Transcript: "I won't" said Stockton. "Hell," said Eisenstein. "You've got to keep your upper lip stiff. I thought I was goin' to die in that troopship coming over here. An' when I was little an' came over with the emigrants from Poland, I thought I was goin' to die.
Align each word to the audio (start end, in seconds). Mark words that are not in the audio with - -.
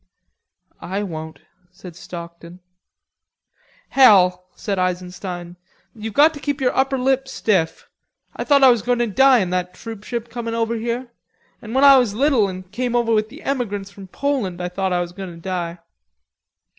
"I 0.81 1.03
won't" 1.03 1.37
said 1.69 1.95
Stockton. 1.95 2.59
"Hell," 3.89 4.47
said 4.55 4.79
Eisenstein. 4.79 5.57
"You've 5.93 6.15
got 6.15 6.33
to 6.33 6.39
keep 6.39 6.59
your 6.59 6.75
upper 6.75 6.97
lip 6.97 7.27
stiff. 7.27 7.87
I 8.35 8.43
thought 8.43 8.63
I 8.63 8.71
was 8.71 8.81
goin' 8.81 8.97
to 8.97 9.05
die 9.05 9.41
in 9.41 9.51
that 9.51 9.75
troopship 9.75 10.27
coming 10.27 10.55
over 10.55 10.73
here. 10.73 11.11
An' 11.61 11.75
when 11.75 11.83
I 11.83 11.97
was 11.99 12.15
little 12.15 12.49
an' 12.49 12.63
came 12.63 12.95
over 12.95 13.13
with 13.13 13.29
the 13.29 13.43
emigrants 13.43 13.91
from 13.91 14.07
Poland, 14.07 14.59
I 14.59 14.69
thought 14.69 14.91
I 14.91 15.01
was 15.01 15.11
goin' 15.11 15.29
to 15.29 15.37
die. 15.37 15.77